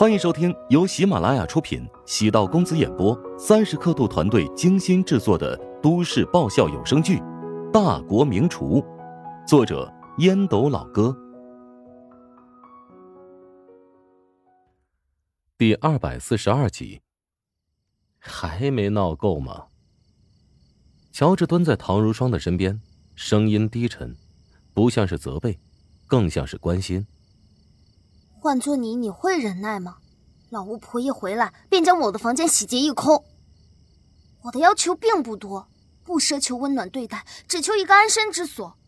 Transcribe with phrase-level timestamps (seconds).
[0.00, 7.18] 欢迎收听由喜马拉雅出品、喜道公子演播、三十刻度团队精心制作的都市爆笑有声剧
[7.70, 8.80] 《大国名厨》，
[9.46, 11.14] 作者烟斗老哥，
[15.58, 17.02] 第二百四十二集。
[18.18, 19.66] 还没闹够吗？
[21.12, 22.80] 乔治蹲在唐如霜的身边，
[23.14, 24.16] 声音低沉，
[24.72, 25.58] 不像是责备，
[26.06, 27.06] 更像是关心。
[28.42, 29.98] 换做你，你会忍耐吗？
[30.48, 33.22] 老巫婆一回来便将我的房间洗劫一空。
[34.40, 35.68] 我的要求并不多，
[36.02, 38.78] 不奢求温暖对待，只求一个安身之所。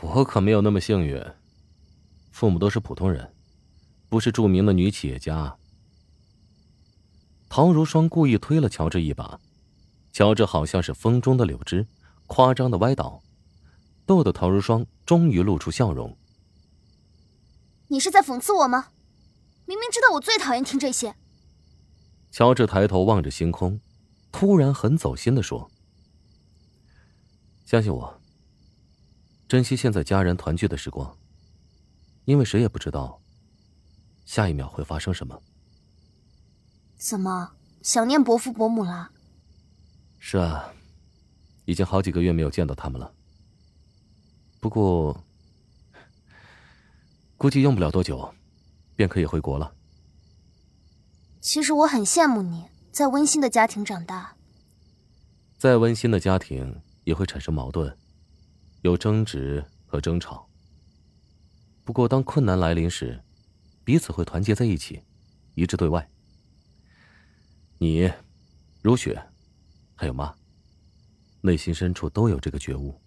[0.00, 1.22] 我可没有那么幸运，
[2.30, 3.30] 父母都是普通人，
[4.08, 5.54] 不是著名的女企业家。
[7.50, 9.38] 陶如霜故意推了乔治一把，
[10.14, 11.86] 乔治好像是风中的柳枝，
[12.26, 13.20] 夸张的歪倒，
[14.06, 16.16] 逗得陶如霜终于露出笑容。
[17.88, 18.88] 你是在讽刺我吗？
[19.64, 21.16] 明明知道我最讨厌听这些。
[22.30, 23.80] 乔治抬头望着星空，
[24.30, 25.68] 突然很走心的说
[27.66, 28.20] ：“相信我，
[29.48, 31.16] 珍惜现在家人团聚的时光，
[32.26, 33.20] 因为谁也不知道
[34.24, 35.42] 下一秒会发生什么。”
[36.96, 39.10] 怎么想念伯父伯母了？
[40.20, 40.72] 是啊，
[41.64, 43.12] 已经好几个月没有见到他们了。
[44.60, 45.25] 不过。
[47.36, 48.34] 估计用不了多久，
[48.94, 49.74] 便可以回国了。
[51.40, 54.34] 其实我很羡慕你在温馨的家庭长大。
[55.58, 57.96] 再温馨的家庭也会产生矛盾，
[58.82, 60.48] 有争执和争吵。
[61.84, 63.22] 不过当困难来临时，
[63.84, 65.02] 彼此会团结在一起，
[65.54, 66.08] 一致对外。
[67.78, 68.10] 你、
[68.82, 69.22] 如雪，
[69.94, 70.34] 还有妈，
[71.42, 72.98] 内心深处都有这个觉悟。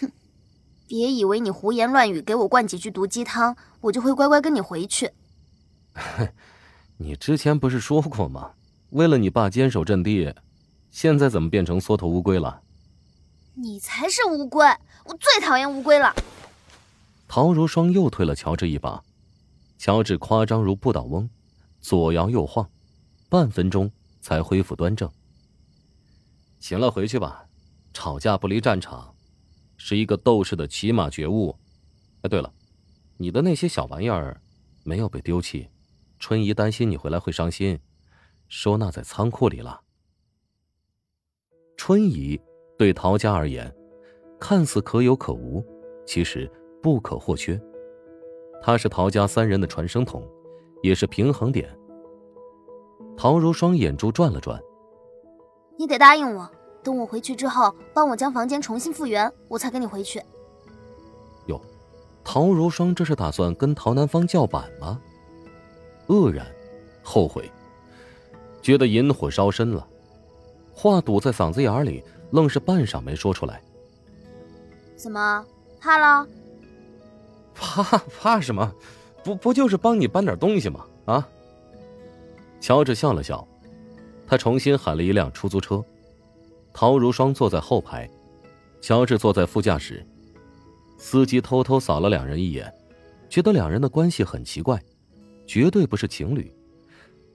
[0.88, 5.12] 别以为你胡言乱语，给我灌几句毒鸡汤，我就会乖乖跟你回去。
[6.96, 8.52] 你之前不是说过吗？
[8.90, 10.34] 为了你爸坚守阵地，
[10.90, 12.62] 现在怎么变成缩头乌龟了？
[13.52, 14.64] 你才是乌龟，
[15.04, 16.14] 我最讨厌乌龟了。
[17.28, 19.02] 陶如霜又推了乔治一把，
[19.76, 21.28] 乔治夸张如不倒翁，
[21.82, 22.66] 左摇右晃，
[23.28, 23.90] 半分钟
[24.22, 25.10] 才恢复端正。
[26.58, 27.44] 行了，回去吧，
[27.92, 29.14] 吵架不离战场。
[29.78, 31.56] 是一个斗士的起码觉悟。
[32.20, 32.52] 哎，对了，
[33.16, 34.38] 你的那些小玩意儿
[34.84, 35.68] 没有被丢弃，
[36.18, 37.78] 春姨担心你回来会伤心，
[38.48, 39.80] 收纳在仓库里了。
[41.76, 42.38] 春姨
[42.76, 43.72] 对陶家而言，
[44.38, 45.64] 看似可有可无，
[46.04, 46.50] 其实
[46.82, 47.58] 不可或缺。
[48.60, 50.28] 她是陶家三人的传声筒，
[50.82, 51.72] 也是平衡点。
[53.16, 54.60] 陶如霜眼珠转了转，
[55.78, 56.50] 你得答应我。
[56.88, 60.22] 等我回去之后，帮我将房间重新复原，我才跟你回去。
[61.44, 61.60] 哟，
[62.24, 64.98] 陶如霜这是打算跟陶南方叫板吗？
[66.06, 66.46] 愕然，
[67.02, 67.52] 后悔，
[68.62, 69.86] 觉得引火烧身了，
[70.72, 73.62] 话堵在嗓子眼里，愣是半晌没说出来。
[74.96, 75.44] 怎么
[75.78, 76.26] 怕了？
[77.54, 78.74] 怕怕什么？
[79.22, 80.86] 不不就是帮你搬点东西吗？
[81.04, 81.28] 啊！
[82.62, 83.46] 乔治笑了笑，
[84.26, 85.84] 他重新喊了一辆出租车。
[86.72, 88.08] 陶如霜坐在后排，
[88.80, 90.06] 乔治坐在副驾驶。
[90.96, 92.72] 司机偷偷扫了两人一眼，
[93.28, 94.82] 觉得两人的关系很奇怪，
[95.46, 96.52] 绝对不是情侣，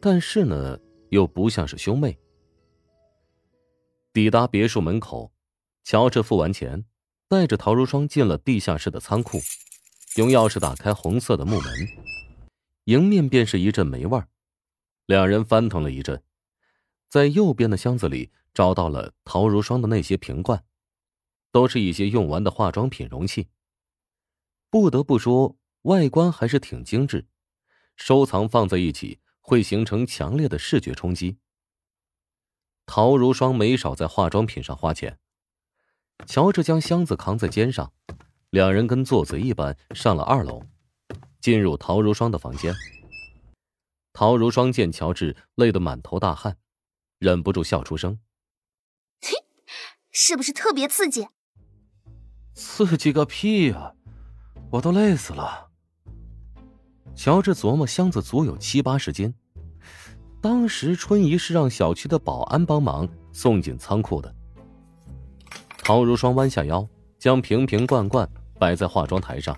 [0.02, 0.78] 但是呢，
[1.10, 2.18] 又不像是兄妹。
[4.12, 5.32] 抵达别墅门口，
[5.84, 6.86] 乔治付完钱，
[7.28, 9.40] 带着陶如霜进了地下室的仓库，
[10.18, 11.74] 用钥匙打开红色的木门，
[12.86, 14.22] 迎面便是一阵霉味。
[15.06, 16.22] 两人翻腾了一阵，
[17.10, 18.32] 在右边的箱子里。
[18.54, 20.64] 找到了陶如霜的那些瓶罐，
[21.52, 23.50] 都是一些用完的化妆品容器。
[24.70, 27.28] 不得不说，外观还是挺精致，
[27.96, 31.38] 收藏放在一起会形成强烈的视觉冲击。
[32.86, 35.18] 陶如霜没少在化妆品上花钱。
[36.28, 37.92] 乔治将箱子扛在肩上，
[38.50, 40.64] 两人跟做贼一般上了二楼，
[41.40, 42.74] 进入陶如霜的房间。
[44.14, 46.58] 陶如霜见乔治累得满头大汗，
[47.18, 48.20] 忍不住笑出声。
[50.14, 51.28] 是不是特别刺激？
[52.54, 53.94] 刺激个屁呀！
[54.70, 55.70] 我都累死了。
[57.16, 59.34] 乔治琢磨，箱子足有七八十斤。
[60.40, 64.34] 当时春姨是让小区的保安帮忙送进仓库的。
[65.80, 66.88] 陶如霜弯下腰，
[67.18, 68.30] 将瓶瓶罐罐
[68.60, 69.58] 摆在化妆台上。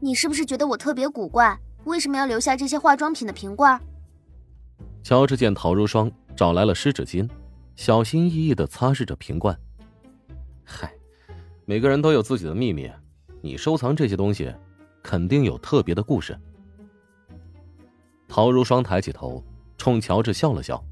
[0.00, 1.58] 你是不是觉得我特别古怪？
[1.84, 3.78] 为什么要留下这些化妆品的瓶罐？
[5.02, 7.28] 乔治见陶如霜找来了湿纸巾。
[7.76, 9.56] 小心翼翼的擦拭着瓶罐。
[10.64, 10.92] 嗨，
[11.66, 12.90] 每个人都有自己的秘密，
[13.42, 14.52] 你收藏这些东西，
[15.02, 16.36] 肯定有特别的故事。
[18.26, 19.44] 陶如霜抬起头，
[19.76, 20.82] 冲乔治笑了笑。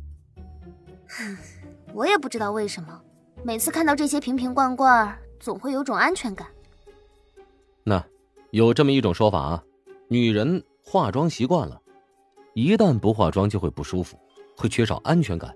[1.94, 3.00] 我也不知道为什么，
[3.42, 6.46] 每次看到这些瓶瓶罐罐，总会有种安全感。
[7.82, 8.04] 那，
[8.50, 9.64] 有这么一种说法啊，
[10.08, 11.80] 女人化妆习惯了，
[12.52, 14.18] 一旦不化妆就会不舒服，
[14.56, 15.54] 会缺少安全感，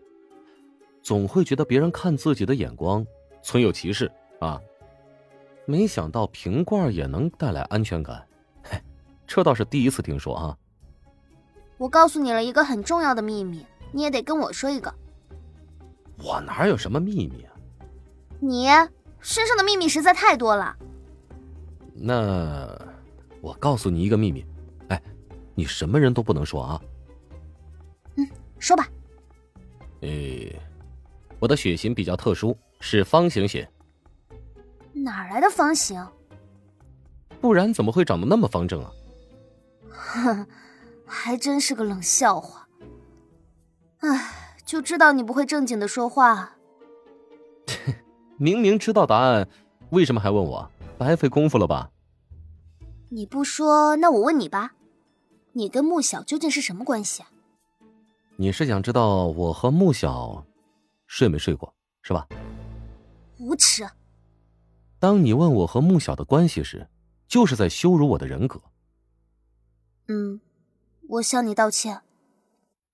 [1.09, 3.03] 总会觉得别人看自己的眼光
[3.41, 4.61] 存有歧视啊。
[5.65, 8.23] 没想到瓶罐也能带来安全感，
[8.63, 8.79] 嘿，
[9.27, 10.55] 这倒是第一次听说啊。
[11.79, 14.95] 我告诉你了一个很重要的秘密，你也得跟我说一个。
[16.23, 17.57] 我哪有什么秘密啊？
[18.39, 18.67] 你
[19.19, 20.77] 身上的秘密实在太多了。
[21.95, 22.79] 那
[23.41, 24.45] 我告诉你一个秘密，
[24.89, 25.03] 哎，
[25.55, 26.83] 你什么人都不能说啊。
[28.17, 28.29] 嗯，
[28.59, 28.87] 说吧。
[30.03, 30.55] 诶，
[31.39, 33.69] 我的血型比较特殊，是方形血。
[34.93, 36.05] 哪来的方形？
[37.41, 38.91] 不然怎么会长得那么方正啊？
[39.91, 40.47] 哼，
[41.07, 42.69] 还真是个冷笑话。
[44.01, 46.57] 唉，就知道你不会正经的说话。
[48.37, 49.49] 明明知道答案，
[49.91, 50.71] 为什么还问我？
[50.97, 51.91] 白费功夫了吧？
[53.11, 54.73] 你不说，那我问你吧。
[55.53, 57.31] 你跟穆小究竟是什么关系啊？
[58.37, 60.45] 你是想知道我和穆小
[61.09, 62.29] 睡没睡过，是吧？
[63.39, 63.85] 无耻！
[65.01, 66.87] 当你问我和穆晓的关系时，
[67.27, 68.61] 就是在羞辱我的人格。
[70.07, 70.41] 嗯，
[71.09, 72.01] 我向你道歉。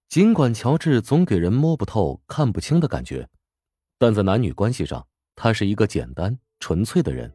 [0.08, 3.28] 尽管乔治总给人摸不透、看不清的感觉，
[3.98, 7.32] 但在男女关系上，他是一个简单纯粹的人。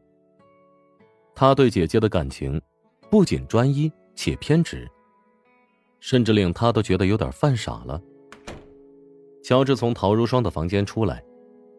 [1.34, 2.60] 他对姐姐的感情，
[3.10, 4.90] 不仅专一且偏执，
[6.00, 8.00] 甚至令他都觉得有点犯傻了。
[9.42, 11.22] 乔治从陶如霜的房间出来，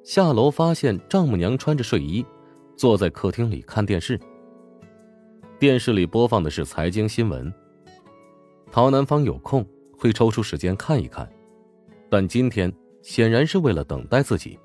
[0.03, 2.25] 下楼发现丈母娘穿着睡衣。
[2.77, 4.19] 坐在客厅里看电视，
[5.59, 7.53] 电视里播放的是财经新闻。
[8.71, 9.63] 陶南方有空
[9.95, 11.31] 会抽出时间看一看，
[12.09, 12.73] 但今天
[13.03, 14.57] 显然是为了等待自己。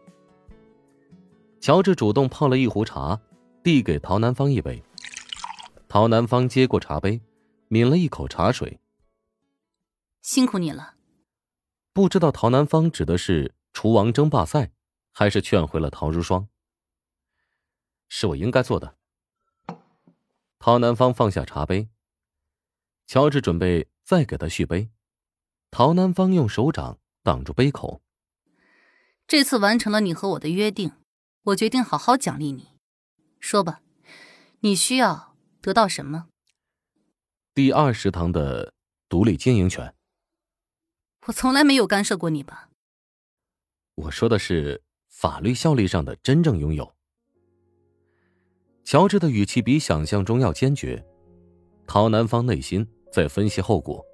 [1.60, 3.20] 乔治主动泡了一壶茶，
[3.62, 4.82] 递给陶南方一杯。
[5.86, 7.20] 陶南方接过茶杯，
[7.68, 8.80] 抿了一口茶水。
[10.22, 10.95] 辛苦你了。
[11.96, 14.70] 不知道陶南方指的是厨王争霸赛，
[15.12, 16.46] 还是劝回了陶如霜。
[18.10, 18.98] 是我应该做的。
[20.58, 21.88] 陶南方放下茶杯，
[23.06, 24.90] 乔治准备再给他续杯，
[25.70, 28.02] 陶南方用手掌挡住杯口。
[29.26, 30.92] 这次完成了你和我的约定，
[31.44, 32.76] 我决定好好奖励你。
[33.40, 33.80] 说吧，
[34.60, 36.26] 你需要得到什么？
[37.54, 38.74] 第二食堂的
[39.08, 39.94] 独立经营权。
[41.26, 42.68] 我从来没有干涉过你吧？
[43.96, 46.94] 我说的是法律效力上的真正拥有。
[48.84, 51.04] 乔治的语气比想象中要坚决，
[51.84, 54.04] 陶南方内心在分析后果。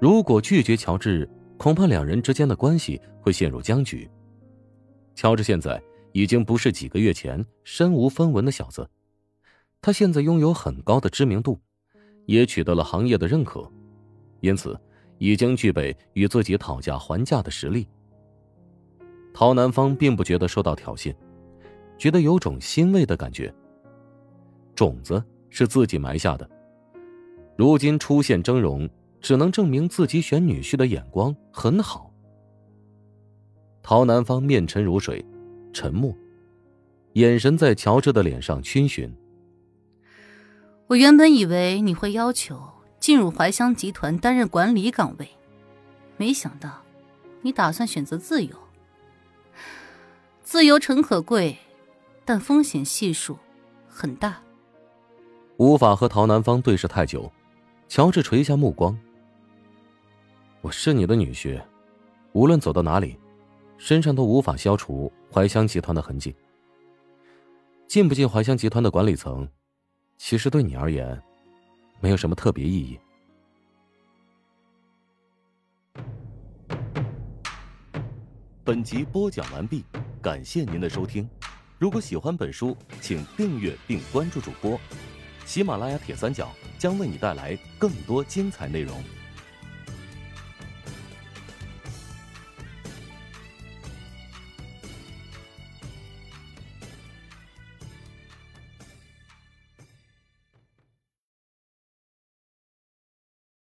[0.00, 4.10] 如果拒绝乔治，恐怕两人之间的关系会陷入僵局。
[5.14, 8.90] 乔治现在已经不是几个月前身无分文的小子，
[9.80, 11.60] 他现在拥有很高的知名度，
[12.26, 13.70] 也取得了行业的认可，
[14.40, 14.76] 因此
[15.22, 17.86] 已经具备与自己讨价还价的实力。
[19.32, 21.14] 陶南方并不觉得受到挑衅。
[21.96, 23.54] 觉得有种欣慰的感觉。
[24.74, 26.50] 种子是自己埋下的，
[27.56, 32.12] 如今出现峥嵘，只能证明自己选女婿的眼光很好。
[33.80, 35.24] 陶南方面沉如水，
[35.72, 36.12] 沉默，
[37.12, 39.14] 眼神在乔治的脸上逡巡。
[40.88, 42.60] 我原本以为你会要求
[43.02, 45.28] 进入怀香集团担任管理岗位，
[46.16, 46.84] 没想到，
[47.40, 48.56] 你打算选择自由。
[50.44, 51.58] 自由诚可贵。
[52.24, 53.36] 但风险系数
[53.88, 54.40] 很大，
[55.56, 57.30] 无法和陶南方对视太久。
[57.88, 58.96] 乔治垂下目光
[60.62, 61.60] ：“我是你的女婿，
[62.30, 63.18] 无论走到哪里，
[63.76, 66.32] 身上都无法消除怀香集团的痕迹。
[67.88, 69.48] 进不进怀香集团的管理层，
[70.16, 71.20] 其实对你而言，
[72.02, 72.98] 没有什么特别意义。”
[78.64, 79.84] 本集播讲完毕，
[80.20, 81.28] 感谢您的收听。
[81.78, 84.78] 如果喜欢本书，请订阅并关注主播。
[85.44, 89.02] 喜马拉雅铁三角将为你带来更多精彩内容。